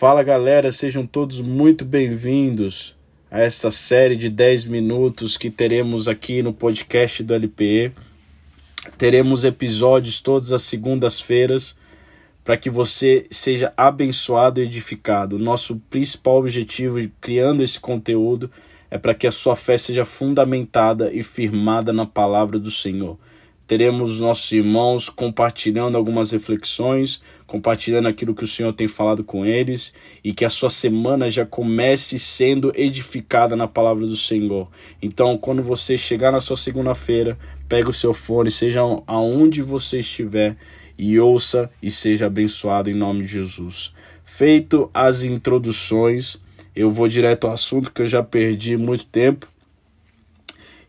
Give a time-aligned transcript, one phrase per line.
[0.00, 2.96] Fala galera, sejam todos muito bem-vindos
[3.30, 7.92] a essa série de 10 minutos que teremos aqui no podcast do LPE.
[8.96, 11.76] Teremos episódios todas as segundas-feiras
[12.42, 15.38] para que você seja abençoado e edificado.
[15.38, 18.50] Nosso principal objetivo criando esse conteúdo
[18.90, 23.18] é para que a sua fé seja fundamentada e firmada na palavra do Senhor.
[23.70, 29.94] Teremos nossos irmãos compartilhando algumas reflexões, compartilhando aquilo que o Senhor tem falado com eles
[30.24, 34.68] e que a sua semana já comece sendo edificada na palavra do Senhor.
[35.00, 37.38] Então, quando você chegar na sua segunda-feira,
[37.68, 40.56] pega o seu fone, seja aonde você estiver
[40.98, 43.94] e ouça e seja abençoado em nome de Jesus.
[44.24, 46.42] Feito as introduções,
[46.74, 49.46] eu vou direto ao assunto que eu já perdi muito tempo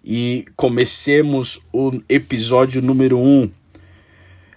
[0.03, 3.49] e comecemos o episódio número 1.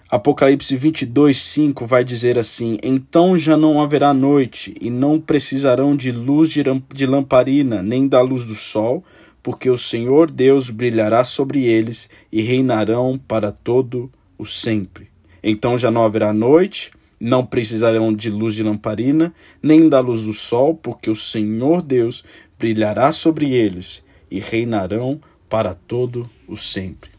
[0.09, 6.11] Apocalipse 22, 5 vai dizer assim: Então já não haverá noite, e não precisarão de
[6.11, 9.03] luz de lamparina, nem da luz do sol,
[9.41, 15.09] porque o Senhor Deus brilhará sobre eles e reinarão para todo o sempre.
[15.43, 20.33] Então já não haverá noite, não precisarão de luz de lamparina, nem da luz do
[20.33, 22.23] sol, porque o Senhor Deus
[22.57, 25.19] brilhará sobre eles e reinarão
[25.55, 27.09] para todo o sempre.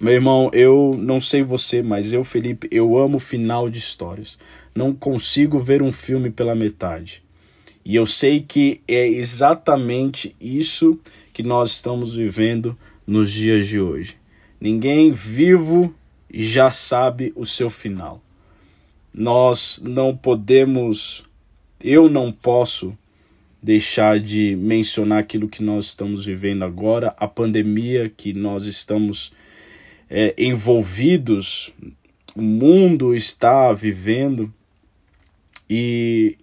[0.00, 4.36] Meu irmão, eu não sei você, mas eu, Felipe, eu amo final de histórias.
[4.74, 7.22] Não consigo ver um filme pela metade.
[7.84, 10.98] E eu sei que é exatamente isso
[11.32, 14.16] que nós estamos vivendo nos dias de hoje.
[14.60, 15.94] Ninguém vivo
[16.28, 18.20] já sabe o seu final.
[19.14, 21.22] Nós não podemos,
[21.80, 22.98] eu não posso
[23.62, 29.32] deixar de mencionar aquilo que nós estamos vivendo agora, a pandemia que nós estamos
[30.10, 31.72] é, envolvidos,
[32.34, 34.52] o mundo está vivendo
[35.68, 36.36] e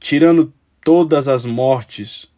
[0.00, 0.52] tirando
[0.82, 2.28] todas as mortes,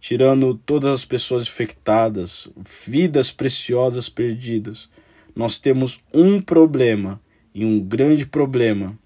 [0.00, 2.48] tirando todas as pessoas infectadas,
[2.86, 4.90] vidas preciosas perdidas
[5.34, 7.20] nós temos um problema
[7.54, 8.96] e um grande problema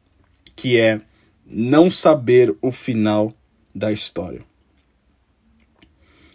[0.55, 1.01] que é
[1.47, 3.33] não saber o final
[3.77, 4.41] da história.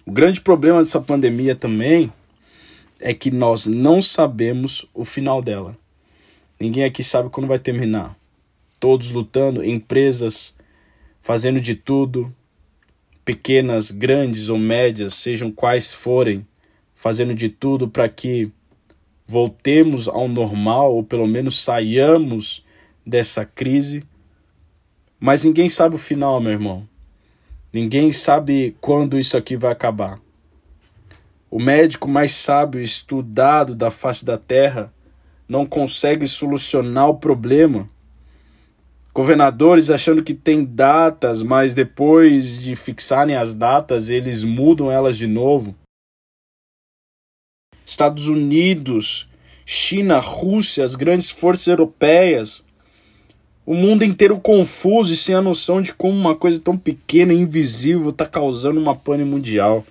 [0.06, 2.13] O grande problema dessa pandemia também
[3.00, 5.75] é que nós não sabemos o final dela.
[6.59, 8.16] Ninguém aqui sabe quando vai terminar.
[8.79, 10.56] Todos lutando, empresas
[11.22, 12.34] fazendo de tudo,
[13.25, 16.46] pequenas, grandes ou médias, sejam quais forem,
[16.94, 18.52] fazendo de tudo para que
[19.28, 22.63] voltemos ao normal, ou pelo menos saiamos
[23.06, 24.03] dessa crise.
[25.19, 26.91] Mas ninguém sabe o final, meu irmão.
[27.74, 30.20] Ninguém sabe quando isso aqui vai acabar.
[31.50, 34.94] O médico mais sábio estudado da face da terra
[35.48, 37.90] não consegue solucionar o problema.
[39.14, 45.28] Governadores achando que tem datas, mas depois de fixarem as datas, eles mudam elas de
[45.28, 45.76] novo.
[47.86, 49.28] Estados Unidos,
[49.66, 52.64] China, Rússia, as grandes forças europeias,
[53.72, 57.38] o mundo inteiro confuso e sem a noção de como uma coisa tão pequena e
[57.38, 59.86] invisível está causando uma pane mundial.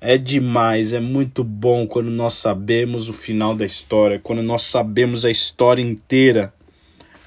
[0.00, 5.24] É demais, é muito bom quando nós sabemos o final da história, quando nós sabemos
[5.24, 6.54] a história inteira,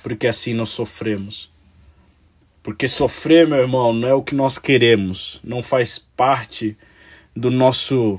[0.01, 1.51] porque assim nós sofremos.
[2.63, 6.77] Porque sofrer, meu irmão, não é o que nós queremos, não faz parte
[7.35, 8.17] do nosso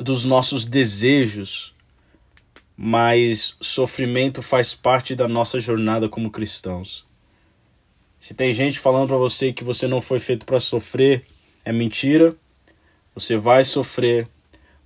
[0.00, 1.72] dos nossos desejos,
[2.82, 7.04] mas sofrimento faz parte da nossa jornada como cristãos.
[8.18, 11.22] Se tem gente falando para você que você não foi feito para sofrer,
[11.62, 12.34] é mentira.
[13.14, 14.26] Você vai sofrer,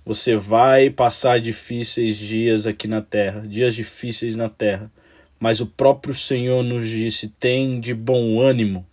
[0.05, 4.91] você vai passar difíceis dias aqui na terra, dias difíceis na terra.
[5.39, 8.85] Mas o próprio Senhor nos disse: tem de bom ânimo.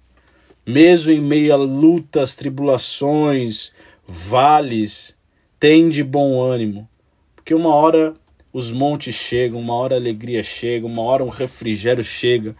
[0.64, 3.72] Mesmo em meio a lutas, tribulações,
[4.06, 5.16] vales,
[5.58, 6.88] tem de bom ânimo,
[7.34, 8.14] porque uma hora
[8.52, 12.54] os montes chegam, uma hora a alegria chega, uma hora um refrigério chega,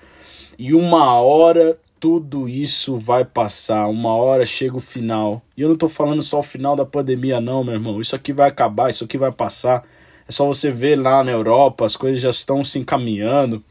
[0.59, 5.41] e uma hora tudo isso vai passar, uma hora chega o final.
[5.57, 8.01] E eu não estou falando só o final da pandemia, não, meu irmão.
[8.01, 9.85] Isso aqui vai acabar, isso aqui vai passar.
[10.27, 13.63] É só você ver lá na Europa, as coisas já estão se encaminhando.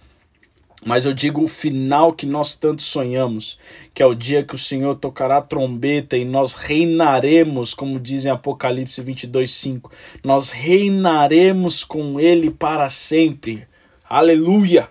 [0.83, 3.59] Mas eu digo o final que nós tanto sonhamos,
[3.93, 8.25] que é o dia que o Senhor tocará a trombeta e nós reinaremos, como diz
[8.25, 9.91] em Apocalipse 22, 5.
[10.23, 13.67] Nós reinaremos com Ele para sempre.
[14.09, 14.89] Aleluia!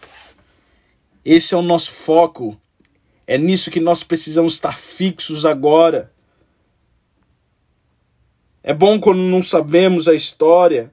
[1.24, 2.56] Esse é o nosso foco.
[3.26, 6.12] É nisso que nós precisamos estar fixos agora.
[8.62, 10.90] É bom quando não sabemos a história,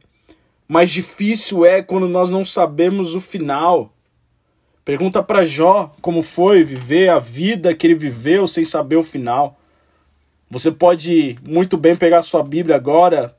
[0.67, 3.93] mas difícil é quando nós não sabemos o final.
[4.88, 9.60] Pergunta para Jó como foi viver a vida que ele viveu sem saber o final.
[10.50, 13.36] Você pode muito bem pegar sua Bíblia agora,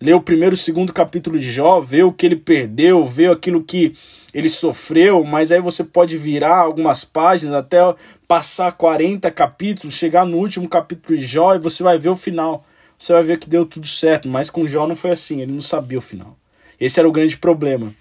[0.00, 3.62] ler o primeiro e segundo capítulo de Jó, ver o que ele perdeu, ver aquilo
[3.62, 3.94] que
[4.34, 7.78] ele sofreu, mas aí você pode virar algumas páginas até
[8.26, 12.64] passar 40 capítulos, chegar no último capítulo de Jó e você vai ver o final.
[12.98, 15.60] Você vai ver que deu tudo certo, mas com Jó não foi assim, ele não
[15.60, 16.36] sabia o final.
[16.80, 17.94] Esse era o grande problema.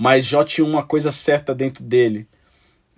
[0.00, 2.26] Mas Jó tinha uma coisa certa dentro dele,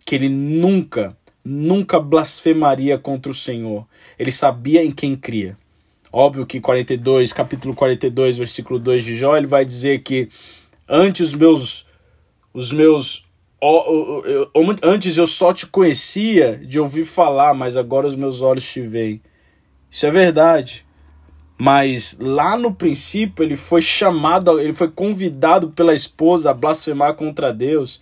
[0.06, 3.88] que ele nunca, nunca blasfemaria contra o Senhor.
[4.16, 5.56] Ele sabia em quem cria.
[6.12, 10.28] Óbvio que 42, capítulo 42, versículo 2 de Jó, ele vai dizer que
[10.88, 11.86] antes os meus
[12.54, 13.24] os meus
[14.80, 19.20] antes eu só te conhecia de ouvir falar, mas agora os meus olhos te veem.
[19.90, 20.86] Isso é verdade.
[21.64, 27.52] Mas lá no princípio ele foi chamado, ele foi convidado pela esposa a blasfemar contra
[27.52, 28.00] Deus.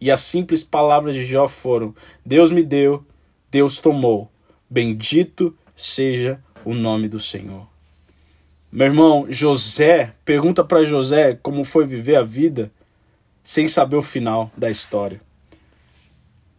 [0.00, 1.92] E as simples palavras de Jó foram:
[2.24, 3.04] Deus me deu,
[3.50, 4.30] Deus tomou.
[4.70, 7.66] Bendito seja o nome do Senhor.
[8.70, 12.70] Meu irmão, José, pergunta para José como foi viver a vida
[13.42, 15.20] sem saber o final da história.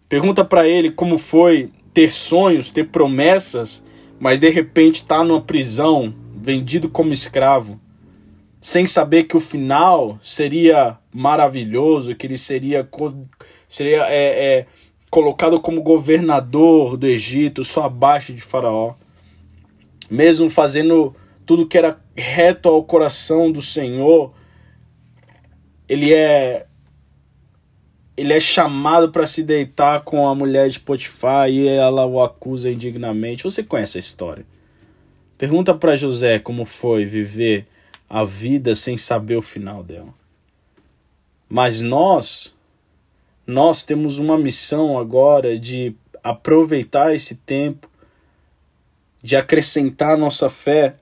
[0.10, 3.82] Pergunta para ele como foi ter sonhos, ter promessas,
[4.20, 7.80] mas de repente estar tá numa prisão vendido como escravo,
[8.60, 12.88] sem saber que o final seria maravilhoso, que ele seria,
[13.68, 14.66] seria é, é,
[15.10, 18.96] colocado como governador do Egito, só abaixo de Faraó,
[20.10, 21.16] mesmo fazendo
[21.46, 24.34] tudo que era reto ao coração do Senhor,
[25.88, 26.66] ele é
[28.18, 32.70] ele é chamado para se deitar com a mulher de Potifar e ela o acusa
[32.70, 33.44] indignamente.
[33.44, 34.46] Você conhece a história?
[35.42, 37.66] Pergunta para José como foi viver
[38.08, 40.14] a vida sem saber o final dela.
[41.50, 42.54] Mas nós,
[43.48, 47.90] nós temos uma missão agora de aproveitar esse tempo,
[49.20, 50.98] de acrescentar nossa fé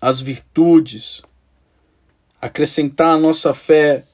[0.00, 1.20] as virtudes,
[2.40, 4.04] acrescentar à nossa fé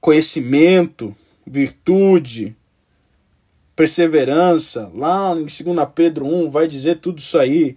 [0.00, 2.56] conhecimento, virtude,
[3.74, 4.88] perseverança.
[4.94, 7.76] Lá em 2 Pedro 1 vai dizer tudo isso aí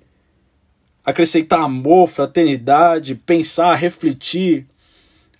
[1.06, 4.66] acrescentar amor, fraternidade, pensar, refletir.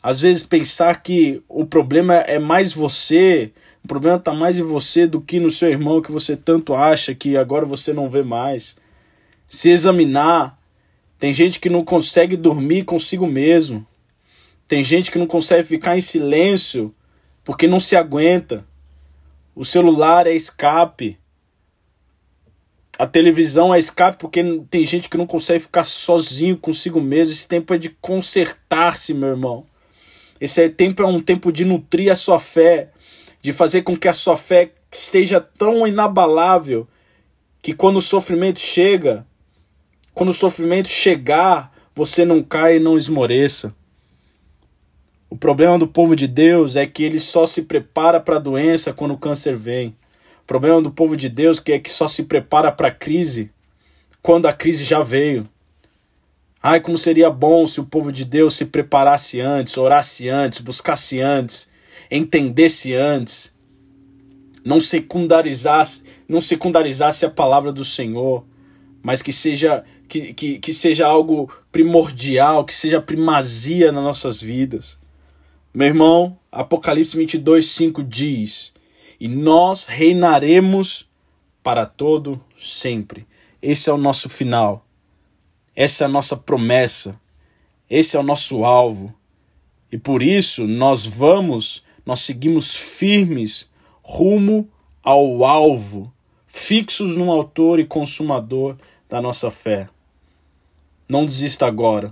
[0.02, 3.52] Às vezes pensar que o problema é mais você,
[3.84, 7.16] o problema está mais em você do que no seu irmão que você tanto acha
[7.16, 8.76] que agora você não vê mais.
[9.48, 10.60] Se examinar.
[11.20, 13.86] Tem gente que não consegue dormir consigo mesmo.
[14.68, 16.92] Tem gente que não consegue ficar em silêncio
[17.44, 18.66] porque não se aguenta.
[19.54, 21.20] O celular é escape.
[23.02, 27.34] A televisão é escape porque tem gente que não consegue ficar sozinho consigo mesmo.
[27.34, 29.66] Esse tempo é de consertar-se, meu irmão.
[30.40, 32.92] Esse tempo é um tempo de nutrir a sua fé,
[33.42, 36.88] de fazer com que a sua fé esteja tão inabalável
[37.60, 39.26] que quando o sofrimento chega,
[40.14, 43.76] quando o sofrimento chegar, você não caia e não esmoreça.
[45.28, 48.94] O problema do povo de Deus é que ele só se prepara para a doença
[48.94, 49.96] quando o câncer vem.
[50.42, 53.52] O problema do povo de Deus que é que só se prepara para a crise
[54.22, 55.48] quando a crise já veio.
[56.62, 61.20] Ai, como seria bom se o povo de Deus se preparasse antes, orasse antes, buscasse
[61.20, 61.72] antes,
[62.10, 63.52] entendesse antes,
[64.64, 68.46] não secundarizasse, não secundarizasse a palavra do Senhor,
[69.02, 75.00] mas que seja que, que, que seja algo primordial, que seja primazia nas nossas vidas.
[75.74, 78.74] Meu irmão, Apocalipse 22, 5 diz:
[79.22, 81.08] e nós reinaremos
[81.62, 83.28] para todo sempre.
[83.62, 84.84] Esse é o nosso final.
[85.76, 87.22] Essa é a nossa promessa.
[87.88, 89.14] Esse é o nosso alvo.
[89.92, 93.70] E por isso nós vamos, nós seguimos firmes
[94.02, 94.68] rumo
[95.04, 96.12] ao alvo,
[96.48, 98.76] fixos no autor e consumador
[99.08, 99.88] da nossa fé.
[101.08, 102.12] Não desista agora.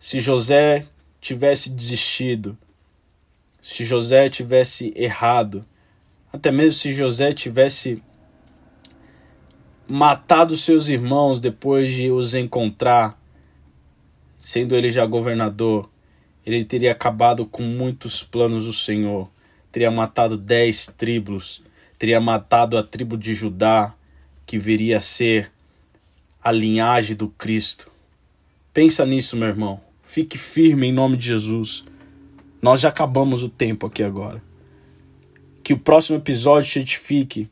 [0.00, 0.84] Se José
[1.20, 2.58] tivesse desistido,
[3.62, 5.64] se José tivesse errado,
[6.32, 8.02] até mesmo se José tivesse
[9.86, 13.20] matado seus irmãos depois de os encontrar,
[14.42, 15.90] sendo ele já governador,
[16.44, 19.30] ele teria acabado com muitos planos do Senhor.
[19.70, 21.62] Teria matado dez tribos,
[21.98, 23.94] teria matado a tribo de Judá,
[24.44, 25.52] que viria a ser
[26.42, 27.90] a linhagem do Cristo.
[28.72, 29.80] Pensa nisso, meu irmão.
[30.02, 31.84] Fique firme em nome de Jesus.
[32.60, 34.42] Nós já acabamos o tempo aqui agora.
[35.62, 37.48] Que o próximo episódio te edifique,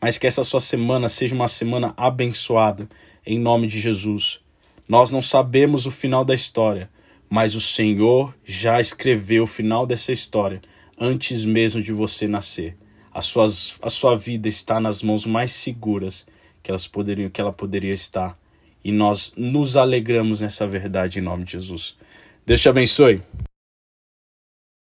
[0.00, 2.88] mas que essa sua semana seja uma semana abençoada,
[3.24, 4.40] em nome de Jesus.
[4.88, 6.88] Nós não sabemos o final da história,
[7.28, 10.60] mas o Senhor já escreveu o final dessa história
[10.98, 12.76] antes mesmo de você nascer.
[13.12, 16.26] A, suas, a sua vida está nas mãos mais seguras
[16.62, 18.38] que, elas poderiam, que ela poderia estar.
[18.84, 21.96] E nós nos alegramos nessa verdade em nome de Jesus.
[22.44, 23.22] Deus te abençoe.